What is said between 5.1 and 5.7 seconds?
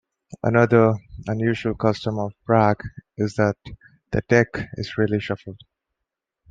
shuffled.